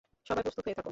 [0.29, 0.89] সবাই প্রস্তুত হয়ে থাকো!